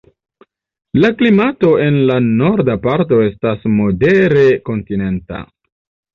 [1.03, 5.45] La klimato en la norda parto estas modere kontinenta.